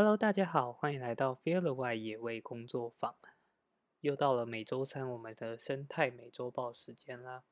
[0.00, 3.16] Hello，大家好，欢迎来到 Feel the 外野味工作坊。
[4.00, 7.42] 又到了每周三我们的生态美洲报时间啦。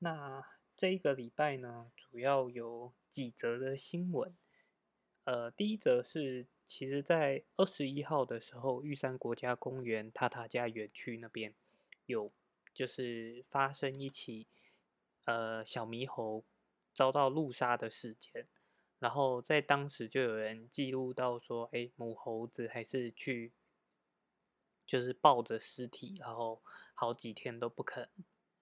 [0.00, 0.44] 那
[0.76, 4.36] 这一个礼拜呢，主要有几则的新闻。
[5.22, 11.54] 呃，第一则是，其实在二十一号的时候，玉山国家公园塔塔加园区那边
[12.06, 12.32] 有
[12.74, 14.48] 就是发生一起
[15.24, 16.42] 呃小猕猴
[16.92, 18.48] 遭到路杀的事件。
[19.00, 23.54] 然后在当时就有人记录到说，哎，母猴子还是去，
[24.86, 28.10] 就是抱着尸体，然后好几天都不肯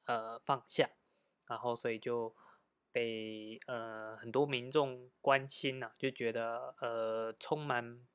[0.04, 0.90] 呃放下，
[1.48, 2.36] 然后所以就
[2.92, 8.06] 被呃很多民众关心呐，就觉得呃充满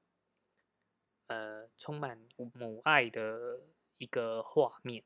[1.27, 3.63] 呃充满母爱的
[3.97, 5.03] 一个画面。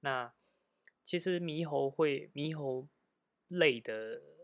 [0.00, 0.34] 那
[1.04, 2.88] 其实猕猴会猕猴
[3.46, 4.39] 类的。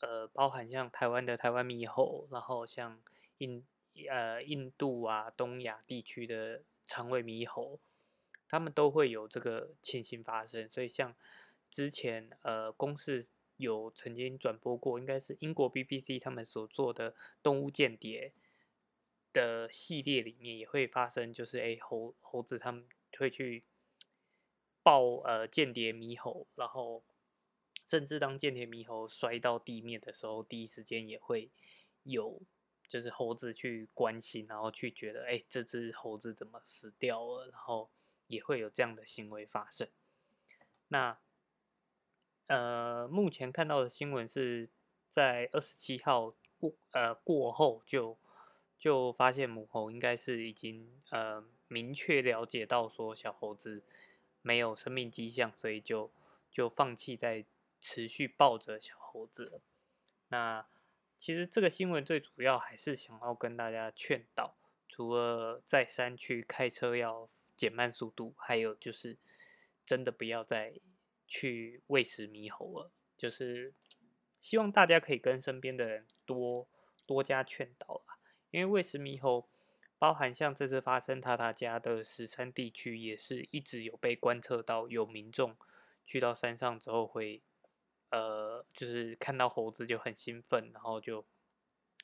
[0.00, 3.00] 呃，包含像台湾的台湾猕猴，然后像
[3.38, 3.66] 印
[4.08, 7.80] 呃印度啊东亚地区的长尾猕猴，
[8.46, 10.70] 他们都会有这个情形发生。
[10.70, 11.16] 所以像
[11.68, 13.26] 之前呃公视
[13.56, 18.32] 有曾经转播过，应该是英国 BBC 他们所做的动物间谍
[19.32, 22.86] 的系列里面也会发生，就是哎猴猴子他们
[23.18, 23.64] 会去
[24.84, 27.02] 抱呃间谍猕猴，然后。
[27.88, 31.50] 甚至当间谍猕猴摔到地面的时候，第一时间也会
[32.02, 32.42] 有，
[32.86, 37.48] 就是猴子去关心，然后去觉得，哎，这只猴子怎么死掉了？
[37.48, 37.88] 然后
[38.26, 39.88] 也会有这样的行为发生。
[40.88, 41.18] 那，
[42.48, 44.68] 呃，目前看到的新闻是
[45.10, 48.18] 在二十七号过，呃，过后就
[48.76, 53.82] 就发现母猴应该是已经呃明确了解到说小猴子
[54.42, 56.12] 没有生命迹象，所以就
[56.50, 57.46] 就放弃在。
[57.80, 59.62] 持续抱着小猴子，
[60.28, 60.66] 那
[61.16, 64.56] 其实这个新闻最主要还是想要跟大家劝导，
[64.88, 69.16] 除了在山区开车要减慢速度，还有就是
[69.86, 70.80] 真的不要再
[71.26, 72.90] 去喂食猕猴了。
[73.16, 73.72] 就是
[74.38, 76.68] 希望大家可以跟身边的人多
[77.06, 78.18] 多加劝导啦，
[78.50, 79.48] 因为喂食猕猴，
[79.98, 85.56] 包含像这次发生塔塔家的石山地区，也是一直有被观测到有民众
[86.04, 87.42] 去到山上之后会。
[88.10, 91.24] 呃，就是看到猴子就很兴奋，然后就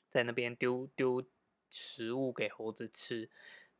[0.09, 1.23] 在那边丢丢
[1.69, 3.29] 食物给猴子吃。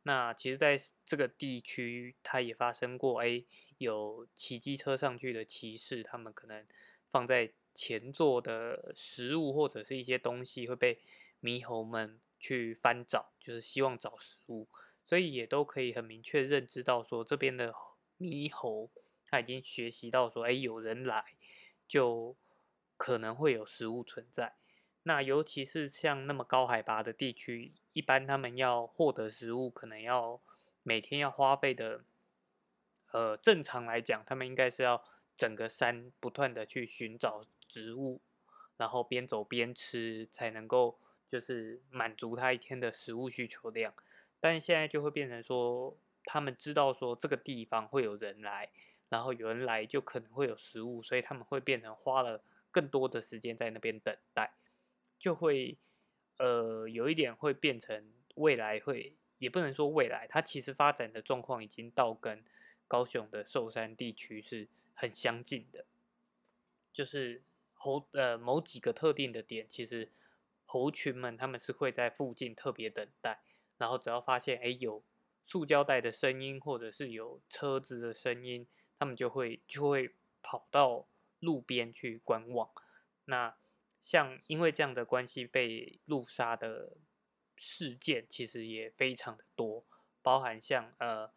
[0.02, 3.44] 那其实，在这个地区，它也发生过，哎，
[3.78, 6.64] 有骑机车上去的骑士，他们可能
[7.10, 11.00] 放在前座的食物或者是一些东西会被
[11.42, 14.68] 猕猴们去翻找，就是希望找食物，
[15.04, 17.74] 所以也都可以很明确认知到说，这边的
[18.18, 18.90] 猕猴
[19.26, 21.35] 他已经学习到说，哎，有人来。
[21.86, 22.36] 就
[22.96, 24.56] 可能会有食物存在，
[25.04, 30.40] 那尤其是像那么高海拔的地区，一般他们要获得食物，可能要
[30.82, 32.04] 每天要花费的，
[33.12, 35.04] 呃，正常来讲，他们应该是要
[35.36, 38.20] 整个山不断的去寻找植物，
[38.76, 43.94] 然后边走边吃，才能够就是满足他一天的食物需求量。
[44.40, 48.70] 但现在就会变成说，他们知道说这个地方会有人来。
[49.08, 54.54] 然后有人来就可能会有食物，所以他们会变成花了更多的时间在那边等待，
[55.18, 55.78] 就会
[56.38, 62.44] 呃有一点会变成未来会也不能说未来，它其实发展的状况已经到跟
[62.88, 65.84] 高雄的寿山地区是很相近的，
[66.92, 67.42] 就是
[67.74, 70.10] 猴呃某几个特定的点，其实
[70.64, 73.40] 猴群们他们是会在附近特别等待，
[73.78, 75.04] 然后只要发现哎有
[75.44, 78.66] 塑胶袋的声音或者是有车子的声音。
[78.98, 81.06] 他们就会就会跑到
[81.40, 82.70] 路边去观望。
[83.26, 83.54] 那
[84.00, 86.96] 像因为这样的关系被路杀的
[87.56, 89.84] 事件，其实也非常的多，
[90.22, 91.30] 包含像呃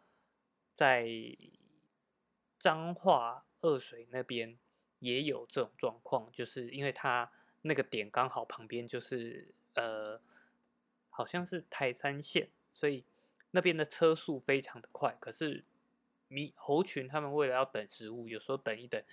[0.73, 1.09] 在
[2.57, 4.57] 彰化二水那边
[4.99, 7.31] 也有这种状况，就是因为它
[7.63, 10.21] 那个点刚好旁边就是呃
[11.09, 13.03] 好像是台山线，所以
[13.51, 15.65] 那边的车速非常的快，可是。
[16.29, 19.03] 猕猴群他们为了要等食物，有时候等一等，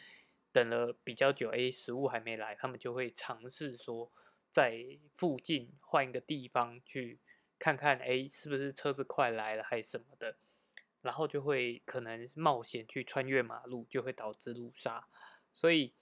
[0.53, 4.13] 等了比较久，哎，食物还没来，他们就会尝试说
[4.51, 7.19] 在附近换一个地方去
[7.59, 10.37] 看看，哎，是不是车子快来了还是什么的，
[11.01, 15.09] 然后就会可能冒险去穿越马路，就会导致路杀。
[15.55, 15.95] 所以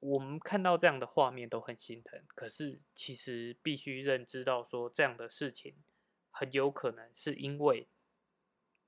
[0.00, 5.76] 我们看到这样的画面都很心疼，可是其实必须认知到说这样的事情
[6.30, 7.88] 很有可能是因为。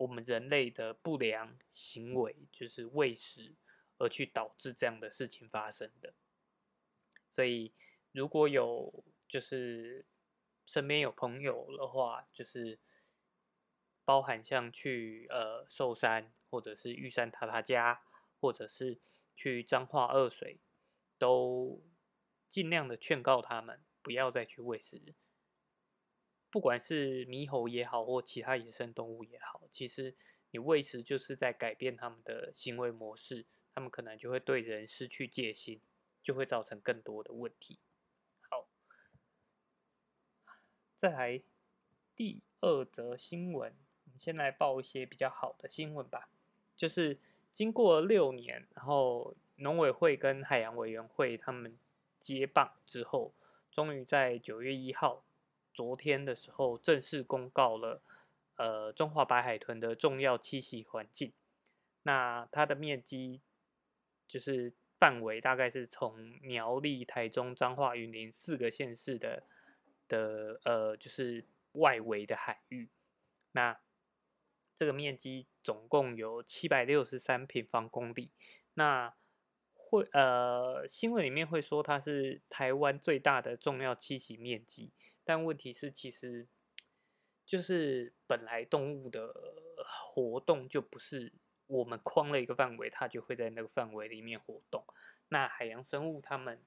[0.00, 3.55] 我们人类的不良行为就是喂食，
[3.99, 6.14] 而去导致这样的事情发生的。
[7.29, 7.75] 所以，
[8.12, 10.06] 如果有就是
[10.64, 12.79] 身边有朋友的话，就是
[14.02, 18.02] 包含像去呃寿山，或者是玉山塔塔家，
[18.41, 18.99] 或者是
[19.37, 20.61] 去彰化二水，
[21.19, 21.85] 都
[22.49, 25.14] 尽量的劝告他们不要再去喂食。
[26.50, 30.17] 不管是猕猴也好，或其他野生动物也好，其实
[30.50, 35.81] 你喂食就是在改变他们的行为模式，他们可能就会对人失去戒心，
[36.20, 37.79] 就会造成更多的问题。
[38.41, 38.69] 好，
[40.97, 41.41] 再来
[42.17, 43.73] 第二则新闻，
[44.06, 46.29] 我们先来报一些比较好的新闻吧。
[46.75, 47.17] 就是
[47.52, 51.79] 经过六年，然后农委会跟海洋委员会他们
[52.19, 53.32] 接棒之后，
[53.70, 55.25] 终于在九月一号。
[55.73, 58.03] 昨天的时候，正式公告了，
[58.57, 61.33] 呃，中华白海豚的重要栖息环境。
[62.03, 63.41] 那它的面积
[64.27, 69.43] 就是范围，大概是从苗栗、台中、彰化、云林四个县市的
[70.09, 72.89] 的呃，就是外围的海域。
[73.53, 73.79] 那
[74.77, 78.31] 这个面积总共有七百六十三平方公里。
[78.75, 79.15] 那
[79.75, 84.93] 会呃，新闻里面会说它是台湾最大的重要栖息面积。
[85.31, 86.49] 但问题是，其实
[87.47, 89.32] 就是本来动物的
[89.87, 91.32] 活动就不是
[91.69, 94.85] 我们框了一个范围，它就会在那个范围里面活动。
[95.29, 96.61] 那海洋生物它们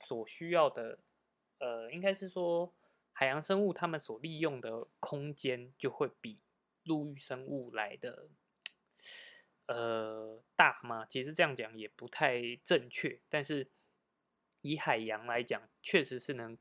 [0.00, 0.98] 所需要的，
[1.60, 2.74] 呃，应该是说
[3.14, 6.42] 海洋生物它们所利用的空间就会比
[6.84, 8.28] 陆域生物来的
[9.64, 11.06] 呃大吗？
[11.06, 13.70] 其实这样讲也不太正确，但是
[14.60, 16.58] 以海洋来讲，确实是能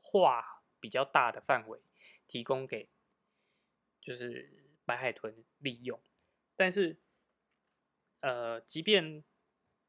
[0.00, 0.63] 画。
[0.84, 1.80] 比较大的范围
[2.26, 2.90] 提供给
[4.02, 5.98] 就是白海豚利用，
[6.56, 6.98] 但是
[8.20, 9.24] 呃，即便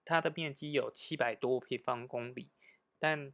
[0.05, 2.49] 它的面积有七百多平方公里，
[2.97, 3.33] 但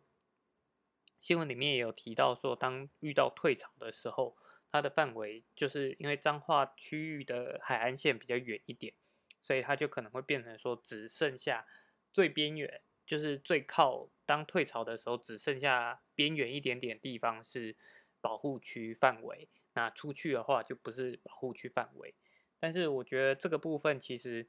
[1.19, 4.35] 新闻里面也有提到说，当遇到退潮的时候，
[4.71, 8.91] 它的范围就是因为彰化区域的海岸线比较远一点，
[9.39, 11.67] 所以它就可能会变成说只剩下
[12.11, 12.81] 最边缘。
[13.03, 17.75] 就是最靠当退潮的时候，只剩下边缘一点点地方是
[18.21, 22.15] 保护区范围，那出去的话就不是保护区范围。
[22.61, 24.47] 但是我觉得这个部分其实，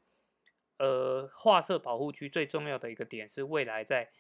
[0.78, 4.12] 呃，划设保护区最重要的一个点是，未来在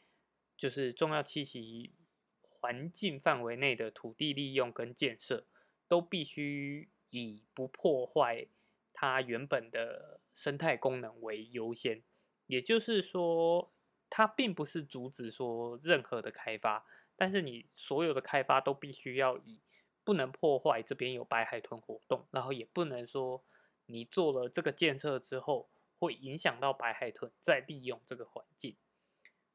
[0.56, 1.92] 就是重要栖息
[2.40, 5.46] 环境范围内的土地利用跟建设，
[5.86, 8.48] 都必须以不破坏
[8.92, 12.02] 它原本的生态功能为优先。
[12.48, 13.72] 也就是说。
[14.14, 16.84] 它并不是阻止说任何的开发，
[17.16, 19.62] 但是你所有的开发都必须要以
[20.04, 23.42] 不能破坏这边有白海豚活动，然后也不能说
[23.86, 28.76] 你做了这个建设之后会影响到白海豚再利用这个环境。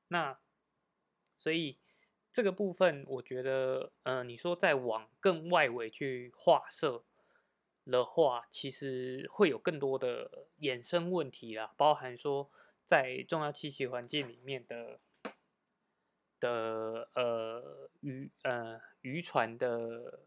[0.07, 0.39] 那
[1.35, 1.77] 所以
[2.33, 7.03] 这个部分，我觉得，呃，你说再往更外围去划设
[7.85, 12.49] 的话，其实会有更多的衍生问题啦，包含说。
[12.87, 15.01] 在重要栖息环境里面的
[16.39, 20.21] 的呃渔呃渔船的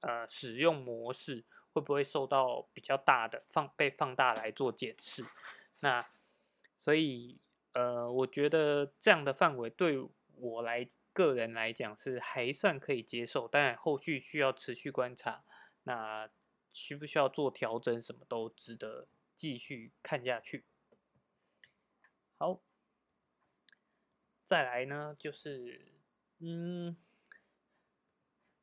[0.00, 1.44] 呃使用模式
[1.74, 5.22] 会不会受到比较大的放被放大来做检视？
[5.80, 6.08] 那
[6.74, 7.38] 所以
[7.74, 10.02] 呃，我觉得这样的范围对
[10.36, 15.44] 我来个人来讲是还算可以接受，但后续需要持续观察。
[15.82, 16.30] 那
[16.72, 18.00] 需不需要做调整？
[18.00, 20.64] 什么都值得继续看下去。
[22.40, 22.60] 好，
[24.46, 25.90] 再来呢，就是，
[26.38, 26.96] 嗯，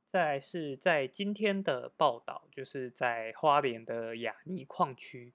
[0.08, 5.34] 再来是在今天的报道，就是在花莲的雅尼矿区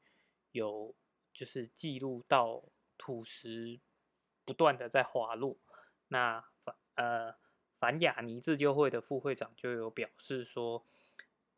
[0.53, 0.95] 有，
[1.35, 2.65] 就是记录到
[2.97, 3.79] 土石
[4.47, 5.59] 不断的在滑落。
[6.09, 7.35] 那反呃
[7.79, 10.87] 反雅尼自救会的副会长就有表示说，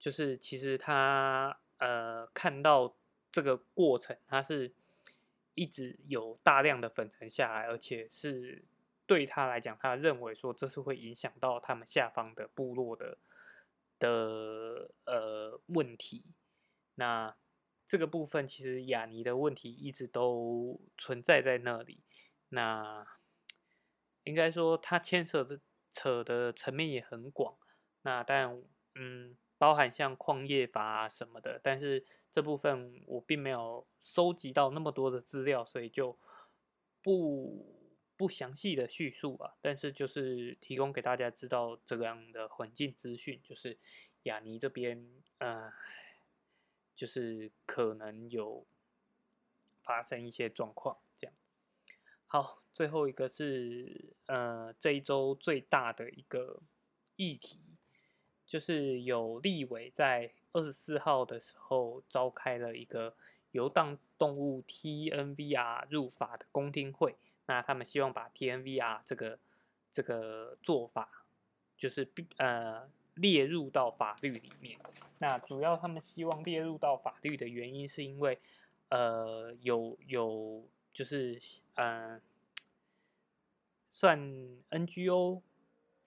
[0.00, 2.96] 就是其实他呃看到
[3.30, 4.74] 这个过程，他是。
[5.54, 8.64] 一直有大量的粉尘下来，而且是
[9.06, 13.18] 对他来讲，他认为说这是会影响到他们下方的部落的
[13.98, 16.24] 的呃问题。
[16.94, 17.36] 那
[17.86, 22.02] 这个部分其实雅尼的问题一直都存在在那里。
[22.48, 23.06] 那
[24.24, 27.56] 应该说他牵涉的扯的层面也很广。
[28.02, 28.62] 那但
[28.94, 32.04] 嗯，包含像矿业法啊什么的，但是。
[32.34, 36.18] 这部分我并没有收集到那么多的资料，所以就
[37.02, 39.54] 不不详细的叙述啊。
[39.60, 43.76] 但是就是提供给大家知道这样的环境资讯，就是
[44.22, 45.06] 雅尼这边
[45.40, 45.70] 呃，
[46.96, 48.64] 就是可能有
[49.82, 51.34] 发生一些状况这样。
[52.26, 56.62] 好，最后一个是呃这一周最大的一个。
[57.16, 57.71] 议题，
[58.52, 63.14] 就是有立委在二十四号的时候召开了一个
[63.52, 67.16] 游荡动物 TNVR 入法的公听会，
[67.46, 69.38] 那他们希望把 TNVR 这个
[69.90, 71.24] 这个做法，
[71.78, 72.06] 就是
[72.36, 74.78] 呃列入到法律里面。
[75.20, 78.38] 那主要他们希望列入到法律的原因，是因为
[78.90, 81.40] 呃有有就是
[81.76, 82.20] 呃。
[83.94, 84.18] 算
[84.70, 85.42] NGO，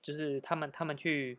[0.01, 1.37] 就是他们他们去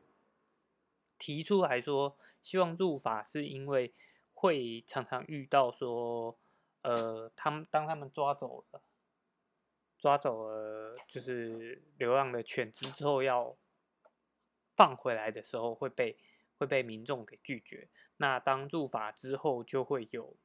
[1.18, 3.92] 提出来说，希望入法是因为
[4.34, 6.36] 会常常遇到说，
[6.82, 8.82] 呃，他们当他们抓走了
[9.98, 13.56] 抓走了就是流浪的犬只之后，要
[14.74, 16.16] 放回来的时候会被
[16.58, 17.88] 会被民众给拒绝。
[18.18, 20.36] 那当入法之后，就会有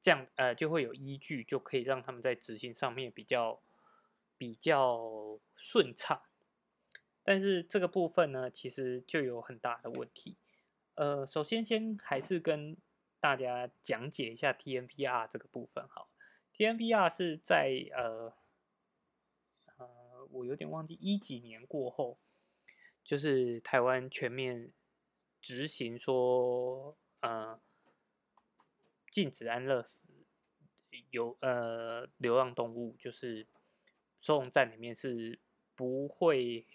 [0.00, 3.60] 这样呃，就会有依据，就可以让他们在执行上面比较。
[4.40, 6.22] 比较顺畅，
[7.22, 10.36] 但是这个部分呢，其实就有很大的问题。
[10.94, 12.76] 呃，首先先还是跟
[13.20, 15.86] 大家讲解一下 TNPR 这个部分。
[15.88, 16.08] 好
[16.54, 18.32] ，TNPR 是在呃
[19.76, 22.18] 呃，我有点忘记一几年过后，
[23.04, 24.70] 就是台湾全面
[25.40, 27.60] 执行说，呃，
[29.10, 30.12] 禁止安乐死
[31.10, 33.46] 有呃流浪动物，就是。
[34.22, 35.38] 收容站里面是
[35.74, 36.66] 不会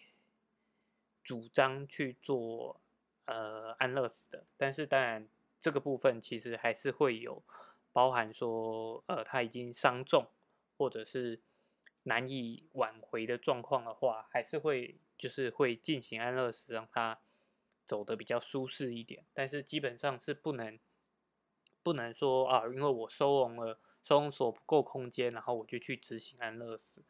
[1.26, 2.80] 主张去做
[3.26, 5.28] 呃安乐死的，但是当然
[5.60, 7.44] 这个部分其实还是会有
[7.92, 10.28] 包含说呃他已经伤重
[10.78, 11.42] 或者是
[12.04, 17.20] 难以挽回的状况的话，还是会就是会进行安乐死，让他
[17.88, 19.26] 走的比较舒适一点。
[19.34, 20.78] 但是基本上是不能
[21.82, 27.04] 不能说啊，因为我收容了收容所不够空间，然后我就去执行安乐死。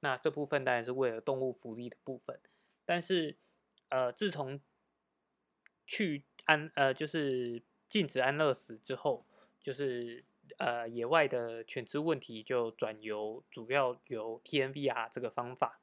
[0.00, 2.40] 那这部分当然是为了动物福利的部分，
[2.84, 3.36] 但是，
[3.90, 4.60] 呃，自从
[5.86, 9.26] 去安呃就是禁止安乐死之后，
[9.60, 10.24] 就是
[10.58, 15.80] 呃野外的犬只问题就转由主要由 TNVR 这个方法。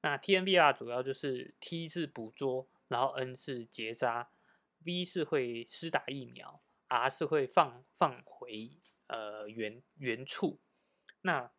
[0.00, 4.30] 那 TNVR 主要就是 T 是捕捉，然后 N 是结扎
[4.84, 8.70] ，V 是会施打疫苗，R 是会放放回
[9.06, 10.58] 呃原原处。
[11.20, 11.52] 那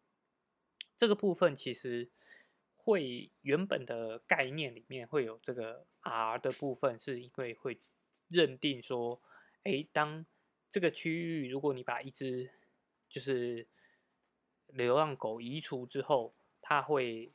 [0.97, 2.09] 这个部分其实
[2.83, 7.79] 会原本的概念里面会有这个 R 的部分，是因为会
[8.27, 9.21] 认定说，
[9.63, 10.25] 哎，当
[10.69, 12.51] 这个区域如果你把一只
[13.09, 13.67] 就是
[14.67, 17.31] 流浪狗移除之后，它会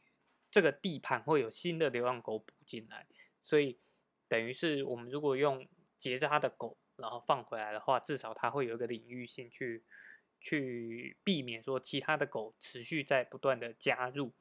[0.50, 3.06] 这个地盘会有新的流浪狗补进来，
[3.40, 3.78] 所以
[4.28, 9.84] 等于是我们如果用结扎的狗然后放回来的话，至少它会有一个领域性去。
[10.40, 14.32] 去避免说其他的狗持续在不断的加入，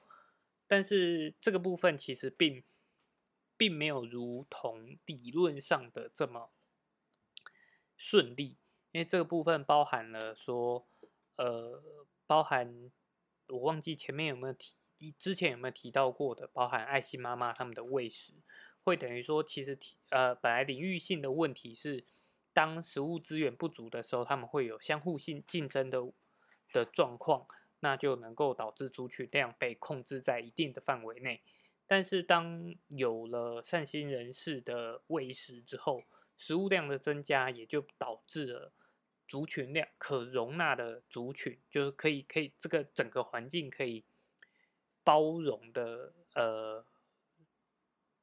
[0.67, 2.63] 但是这个部分其实并
[3.55, 6.51] 并没有如同理论上的这么
[7.95, 8.57] 顺利，
[8.91, 10.86] 因为这个部分包含了说，
[11.38, 11.81] 呃，
[12.25, 12.91] 包含
[13.47, 14.75] 我忘记前面有没有提，
[15.17, 18.33] 之前有没有提到过的，包含爱心妈妈他们的喂食，
[18.83, 22.05] 会等于说其实呃本来领域性的问题是。
[22.53, 26.12] 当食物资源不足的时候，他们会有相互性竞争的
[26.74, 27.45] 的状况，
[27.79, 31.41] 那就能够导致族群量被控制在一定的范围内。
[31.86, 36.03] 但是，当有了善心人士的喂食之后，
[36.36, 38.74] 食物量的增加，也就导致了
[39.25, 44.03] 族群量可容纳的族群，就是可以可以这个整个环境可以
[45.03, 46.86] 包容的呃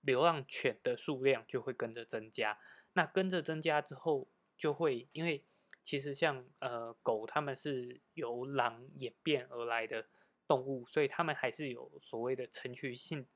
[0.03, 2.59] 流浪犬的数量就会跟着增加。
[2.93, 5.43] 那跟着增加之后，就会因为
[5.85, 10.09] 其实像呃狗，它们是由狼演变而来的
[10.49, 13.27] 动物，所以它们还是有所谓的成群性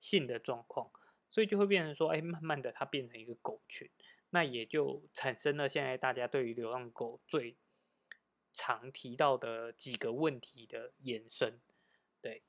[0.00, 0.90] 性的状况，
[1.28, 3.88] 所以就会变成说，哎，慢慢的它变成一个狗群，
[4.30, 7.56] 那也就产生了现在大家对于流浪狗最
[8.52, 11.60] 常提到的几个问题的延伸，
[12.22, 12.42] 对，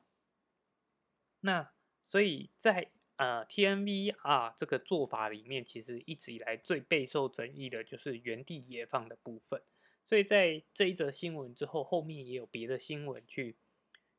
[1.42, 1.72] 那
[2.04, 2.90] 所以在。
[3.22, 9.62] 呃，TNVR 这个做法里面，其实一直以来最备受争议的就是原地野放的部分。
[10.04, 13.56] 所以在这一则新闻之后，后面也有别的新闻去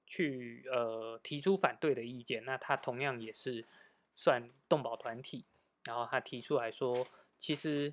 [0.06, 2.44] 去呃提出反对的意见。
[2.44, 3.66] 那他同样也是
[4.14, 5.46] 算动保团体，
[5.82, 7.04] 然后他提出来说，
[7.36, 7.92] 其实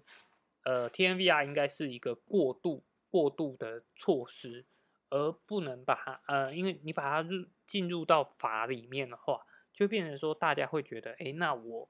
[0.64, 4.64] 呃 TNVR 应该是一个过渡过渡的措施，
[5.10, 9.44] 而不能把它呃，因为你把它入进入到法里面的话。
[9.74, 11.90] 就变成说，大家会觉得，哎，那我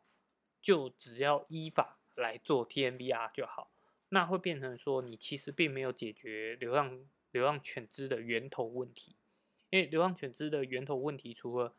[0.62, 3.72] 就只要依法来做 TNBR 就好。
[4.10, 9.16] 那会变成说，你其实并没有解决流浪流浪犬只的源头问题。
[9.70, 11.76] 因为流浪犬只的源头问题，除了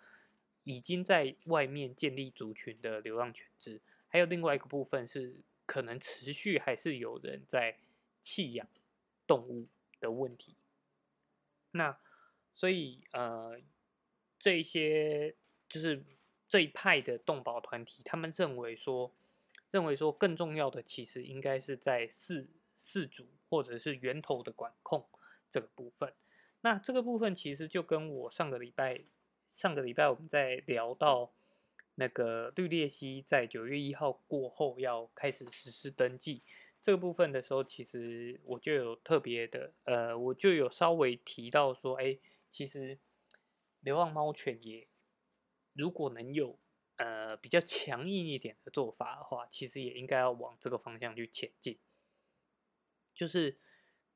[0.63, 7.79] 已经在外面建立族群的流浪犬只，还有另外一个部分是可能持续还是有人在
[8.21, 8.69] 弃养
[9.27, 9.67] 动物
[9.99, 10.55] 的问题。
[11.73, 11.99] 那
[12.53, 13.61] 所以呃，
[14.39, 15.35] 这些
[15.71, 16.05] 就是
[16.47, 19.11] 这一派的动保团体，他们认为说，
[19.71, 22.49] 认为说更重要的其实应该是在饲
[22.79, 25.09] 饲主或者是源头的管控
[25.49, 26.13] 这个部分。
[26.61, 29.01] 那这个部分其实就跟我上个礼拜
[29.49, 31.33] 上个礼拜我们在聊到
[31.95, 36.43] 那个绿鬣蜥在九月一号过后要开始实施登记
[36.83, 42.19] 这个部分的时候，其实我就有特别的呃，我就有稍微提到说，哎。
[42.53, 42.99] 其实，
[43.79, 44.85] 流浪猫犬也
[45.81, 46.59] 如果能有
[46.97, 51.79] 呃比较强硬一点的做法的话，其实也应该要往这个方向去前进，
[53.15, 53.59] 就是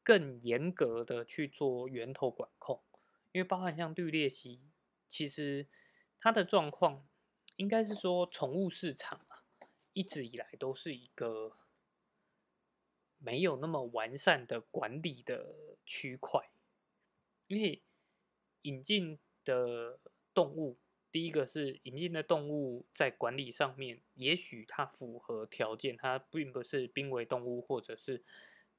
[0.02, 2.82] 更严格的去做源头管控。
[3.32, 4.60] 因为包含像绿鬣蜥，
[5.08, 5.66] 其实
[6.20, 7.08] 它的状况
[7.56, 9.42] 应该是说宠物市场啊，
[9.94, 11.56] 一直以来都是一个
[13.18, 16.50] 没有那么完善的管理的区块，
[17.46, 17.82] 因为。
[18.66, 20.00] 引进的
[20.32, 20.78] 动物，
[21.14, 28.24] 第一个是引进的动物在管理上面，也许它符合条件，它并不是濒危动物，或者是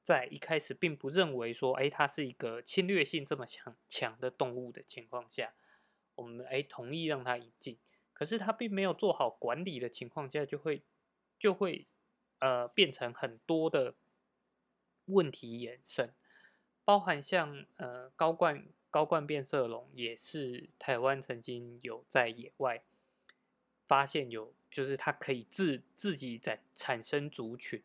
[0.02, 5.54] 在一开始并不认为说，哎，它是一个侵略性这么强强的动物的情况下，
[6.16, 7.78] 我们哎同意让它引进，
[8.12, 10.82] 可是它并没有做好管理的情况下，就会
[11.38, 11.86] 就会
[12.40, 13.94] 呃变成很多的
[15.06, 16.12] 问题衍生，
[16.84, 18.68] 包含像呃高冠。
[18.90, 22.82] 高冠变色龙也是台湾曾经有在野外
[23.86, 27.82] 发现有，就是它可以自自己在产生族群，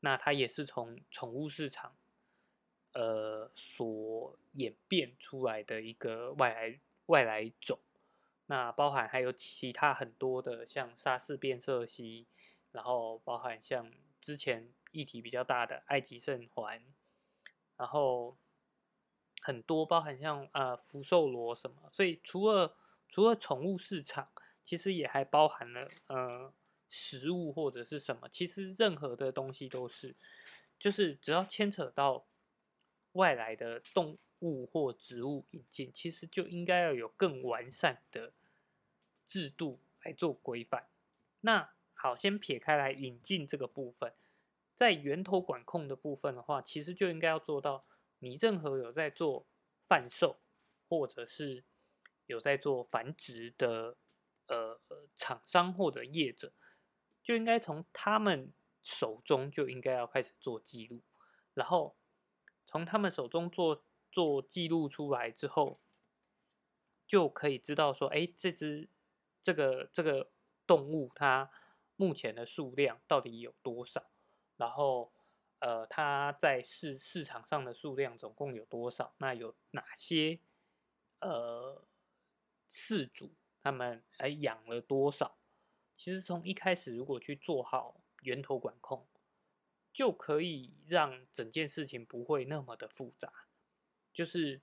[0.00, 1.96] 那它也是从宠物市场
[2.92, 7.78] 呃所演变出来的一个外来外来种。
[8.46, 12.26] 那包含还有其他很多的像沙氏变色蜥，
[12.72, 16.82] 然后包含像之前议题比较大的埃及圣环，
[17.78, 18.36] 然后。
[19.44, 22.76] 很多包含像呃福寿螺什么，所以除了
[23.08, 24.28] 除了宠物市场，
[24.64, 26.52] 其实也还包含了呃
[26.88, 30.14] 食物或者是什么，其实任何的东西都是，
[30.78, 32.24] 就是只要牵扯到
[33.14, 38.32] 外来的动物或植物引进，其实就应该要有更完善的
[39.26, 40.86] 制度来做规范。
[41.40, 44.12] 那好，先撇开来引进这个部分，
[44.76, 47.84] 在源头管控的部分的话，其实就应该要做到。
[48.24, 49.48] 你任何有在做
[49.84, 50.38] 贩售，
[50.88, 51.64] 或者是
[52.26, 53.96] 有在做繁殖的
[54.46, 54.80] 呃
[55.16, 56.52] 厂商或者业者，
[57.20, 61.02] 就应该从他们手中就应该要开始做记录，
[61.54, 61.96] 然后
[62.64, 63.82] 从他们手中做
[64.12, 65.80] 做记录出来之后，
[67.08, 68.88] 就可以知道说，哎，这只
[69.42, 70.30] 这个这个
[70.64, 71.50] 动物它
[71.96, 74.12] 目前的数量到底有多少，
[74.56, 75.12] 然后。
[75.62, 79.14] 呃，它在市市场上的数量总共有多少？
[79.18, 80.40] 那有哪些
[81.20, 81.84] 呃
[82.68, 85.38] 饲主他们还养了多少？
[85.96, 89.06] 其实从一开始如果去做好源头管控，
[89.92, 93.32] 就可以让整件事情不会那么的复杂。
[94.12, 94.60] 就是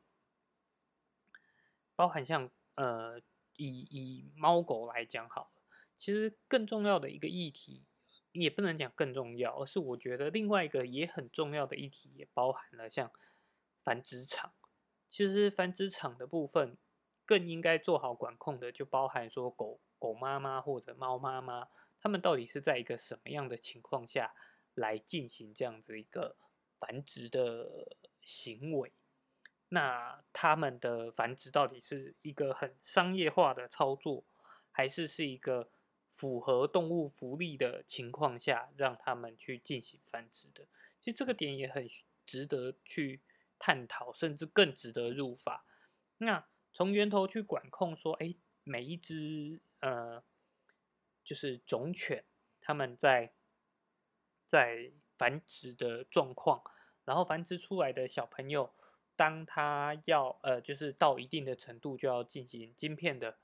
[1.95, 3.21] 包含像呃
[3.55, 5.61] 以以猫狗来讲好了，
[5.97, 7.85] 其实更重要的一个议题。
[8.31, 13.11] 也不能讲更重要，而是我觉得另外一个也很重要的议题，也包含了像
[13.83, 14.53] 繁殖场。
[15.09, 16.77] 其实繁殖场的部分
[17.25, 21.67] 更应该做好管控的，就包含说狗狗妈妈或者猫妈妈，
[21.99, 24.35] 他们到底是在一个什么样的情况下
[24.75, 26.35] 来进行这样子一个
[26.79, 28.93] 繁殖的行为？
[29.69, 34.23] 那他们的繁殖到底是一个很商业化的操作，
[34.71, 35.71] 还是是一个？
[36.19, 40.67] 符合动物福利的情况下，让他们去进行繁殖的，
[40.99, 41.87] 其实这个点也很
[42.25, 43.21] 值得去
[43.57, 45.63] 探讨，甚至更值得入法。
[46.17, 50.21] 那从源头去管控，说，哎，每一只呃，
[51.23, 52.25] 就是种犬，
[52.59, 53.31] 他们在
[54.45, 56.61] 在繁殖的状况，
[57.05, 58.73] 然后繁殖出来的小朋友，
[59.15, 63.37] 当他要呃，就是到一定的程度，就要进行晶片的。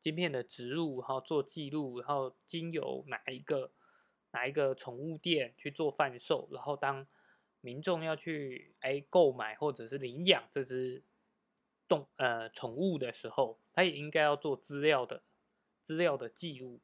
[0.00, 3.70] 晶片的植入，然后做记录，然后经由哪一个
[4.30, 7.06] 哪一个宠物店去做贩售，然后当
[7.60, 11.02] 民众要去哎购买或者是领养这只
[11.86, 15.22] 动呃宠物的时候，他也应该要做资料的
[15.82, 16.80] 资料的记录，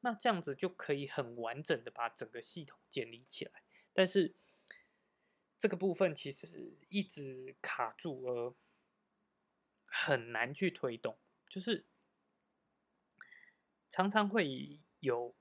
[0.00, 3.62] 那这样子就可以很完整的把整个系统建立起来。
[3.94, 4.34] 但是
[5.58, 8.54] 这个部分其实一直卡住，而
[9.86, 11.16] 很难去推动，
[11.48, 11.86] 就是。
[13.88, 15.34] 常常会有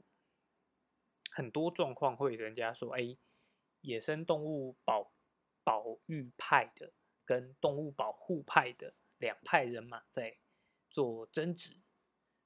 [1.29, 3.17] 很多状况会人家说，哎，
[3.81, 5.11] 野生动物保
[5.63, 6.93] 保育派的
[7.25, 10.37] 跟动物保护派的两派人马在
[10.89, 11.81] 做争执，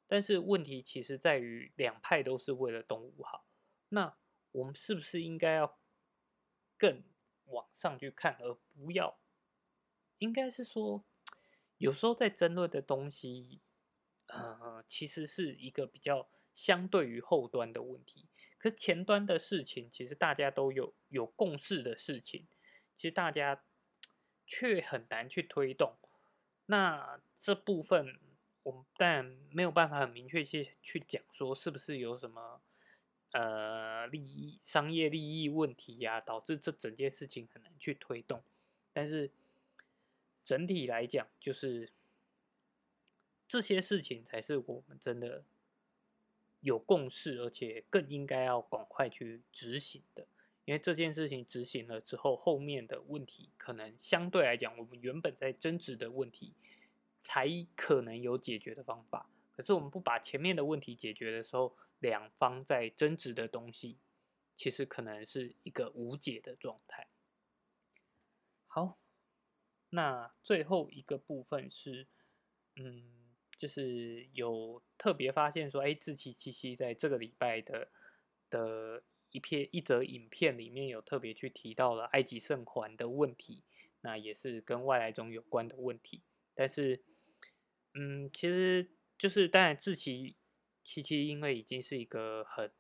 [0.08, 3.46] 但是问题其实在于两派都是为了动物好，
[3.90, 4.18] 那
[4.52, 5.80] 我们是不是应该要
[6.78, 7.04] 更
[7.46, 9.20] 往上去看，而不要，
[10.18, 11.06] 应该是说，
[11.78, 13.62] 有时候在争论的东西，
[14.32, 18.28] 呃，其实是一个比较相对于后端的问题。
[18.58, 22.48] 可前端的事情，其实大家都有有共识的事情，
[22.96, 23.64] 其实大家
[24.46, 25.98] 却很难去推动。
[26.68, 28.20] 那这部分，
[28.64, 32.62] 我们当然没有办法很明确去去讲说，是不是有什么
[33.32, 38.44] 呃利益、商业利益问题呀，导致这整件事情很难去推动。
[38.94, 39.32] 但是
[40.44, 41.92] 整体来讲，就是
[43.52, 45.44] 这些事情才是我们真的。
[46.62, 50.28] 有共识，而且更应该要赶快去执行的，
[50.64, 56.54] 因为这件事情执行了之后，后面的问题可能相对来讲，我们原本在争执的问题
[57.20, 59.28] 才可能有解决的方法。
[59.52, 63.98] 可是我们不把前面的问题解决的时候，两方在争执的东西，
[64.56, 67.08] 其实可能是一个无解的状态。
[68.68, 69.00] 好，
[69.90, 72.08] 那最后一个部分是，
[72.76, 73.21] 嗯。
[73.62, 77.92] 就是有特别发现说，哎，志奇七七在这个礼拜的
[78.50, 83.64] 的一片一则影片里面有特别去提到了埃及圣环的问题，
[84.02, 86.24] 那也是跟外来种有关的问题。
[86.56, 87.04] 但是，
[87.94, 90.36] 嗯，其实就是当然志奇
[90.84, 92.72] 七七因为已经是一个很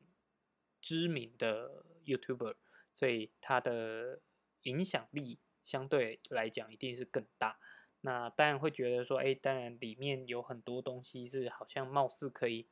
[0.81, 2.55] 知名的 YouTuber，
[2.91, 4.19] 所以他的
[4.63, 7.59] 影响力相对来讲一定是更大。
[8.03, 12.65] 那当然会觉得说，哎，当然里面有很多东西是好像貌似可以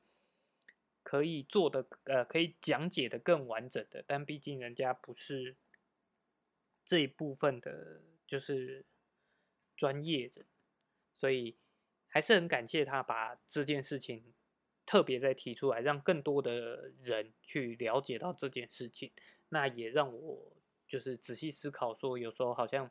[1.03, 5.55] 可以做的，呃，可以讲解的更完整的，但毕竟人家不是
[6.83, 8.83] 这一部分的，就是
[9.77, 10.45] 专业的，
[11.13, 11.55] 所以
[12.07, 14.33] 还是很感谢他把这件事情
[14.83, 19.11] 特别再提出来，让更多的人去了解到这件事情。
[19.49, 20.53] 那也让我
[20.87, 22.89] 就是仔细思考，说有时候好像。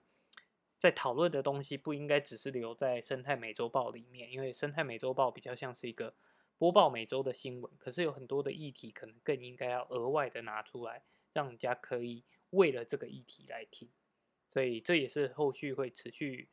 [0.79, 6.15] 在讨论的东西不应该只是留在生态美洲报里面，因为生态美洲报比较像是一个
[6.57, 7.73] 播报美洲的新闻。
[7.79, 13.91] 可是有很多的议题可能更应该要额外的拿出来，让人家可以为了这个议题来听。
[14.49, 16.49] 所以这也是后续会持续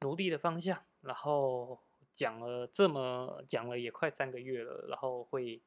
[0.00, 0.82] 努力的方向。
[1.02, 1.80] 然后
[2.14, 5.60] 讲了这么讲了也快三个月了，然后会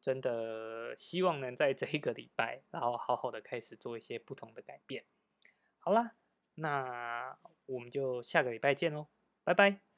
[0.00, 5.04] 真的希望能在这一个礼拜，然后好好的开始做一些不同的改变。
[5.78, 6.16] 好啦。
[6.54, 7.36] 那
[7.66, 9.08] 我们就下个礼拜见喽，
[9.44, 9.93] 拜拜。